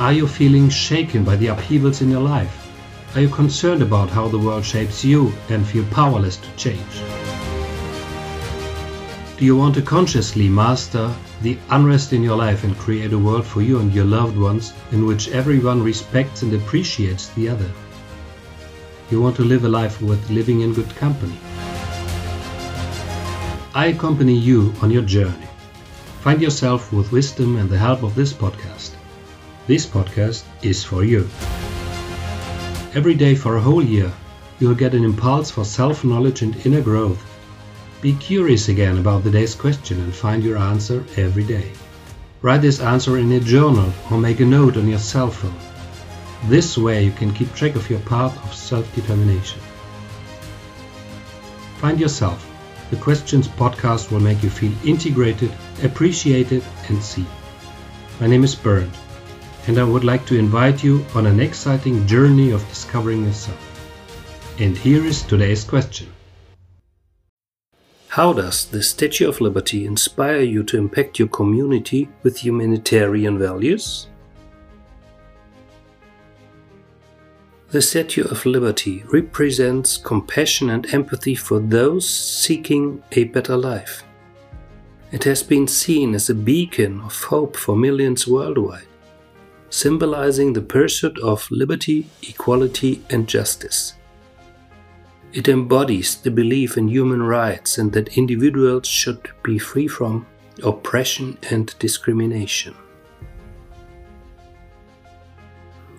[0.00, 2.70] Are you feeling shaken by the upheavals in your life?
[3.14, 7.02] Are you concerned about how the world shapes you and feel powerless to change?
[9.36, 13.44] Do you want to consciously master the unrest in your life and create a world
[13.44, 17.70] for you and your loved ones in which everyone respects and appreciates the other?
[19.10, 21.38] You want to live a life worth living in good company.
[23.74, 25.48] I accompany you on your journey.
[26.22, 28.92] Find yourself with wisdom and the help of this podcast.
[29.70, 31.28] This podcast is for you.
[32.92, 34.12] Every day for a whole year,
[34.58, 37.24] you'll get an impulse for self knowledge and inner growth.
[38.00, 41.70] Be curious again about the day's question and find your answer every day.
[42.42, 45.60] Write this answer in a journal or make a note on your cell phone.
[46.50, 49.60] This way you can keep track of your path of self determination.
[51.76, 52.44] Find yourself.
[52.90, 55.52] The Questions podcast will make you feel integrated,
[55.84, 57.28] appreciated, and seen.
[58.18, 58.90] My name is Bernd
[59.70, 63.62] and I would like to invite you on an exciting journey of discovering yourself.
[64.58, 66.08] And here is today's question
[68.08, 74.08] How does the Statue of Liberty inspire you to impact your community with humanitarian values?
[77.68, 84.02] The Statue of Liberty represents compassion and empathy for those seeking a better life.
[85.12, 88.89] It has been seen as a beacon of hope for millions worldwide
[89.70, 93.94] symbolizing the pursuit of liberty, equality, and justice.
[95.32, 100.26] It embodies the belief in human rights and that individuals should be free from
[100.64, 102.74] oppression and discrimination.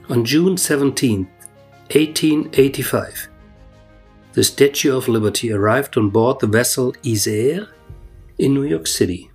[0.09, 1.29] On June 17,
[1.91, 3.29] 1885,
[4.33, 7.69] the Statue of Liberty arrived on board the vessel Isère
[8.37, 9.30] in New York City.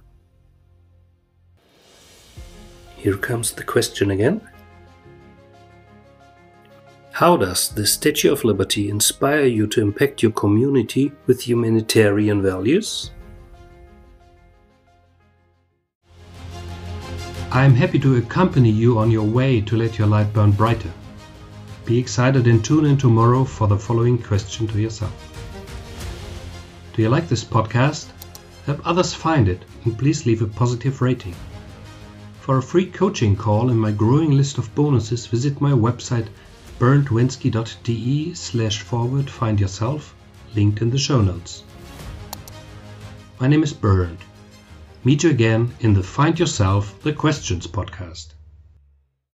[3.06, 4.40] Here comes the question again.
[7.12, 13.12] How does the Statue of Liberty inspire you to impact your community with humanitarian values?
[17.52, 20.92] I am happy to accompany you on your way to let your light burn brighter.
[21.84, 25.14] Be excited and tune in tomorrow for the following question to yourself.
[26.94, 28.08] Do you like this podcast?
[28.64, 31.36] Help others find it and please leave a positive rating.
[32.46, 36.28] For a free coaching call and my growing list of bonuses, visit my website
[36.78, 40.14] berndwenske.de slash forward find yourself,
[40.54, 41.64] linked in the show notes.
[43.40, 44.18] My name is Bernd.
[45.02, 48.35] Meet you again in the Find Yourself the Questions podcast.